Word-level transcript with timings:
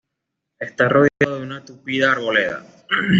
Está 0.57 0.89
rodeado 0.89 1.35
de 1.37 1.43
una 1.43 1.63
tupida 1.63 2.13
arboleda. 2.13 2.65